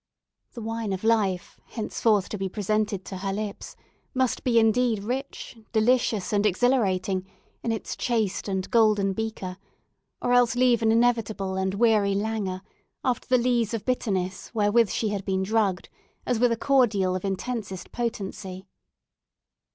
[0.53, 3.75] The wine of life, henceforth to be presented to her lips,
[4.15, 7.27] must be indeed rich, delicious, and exhilarating,
[7.61, 9.57] in its chased and golden beaker,
[10.19, 12.63] or else leave an inevitable and weary languor,
[13.03, 15.87] after the lees of bitterness wherewith she had been drugged,
[16.25, 18.65] as with a cordial of intensest potency.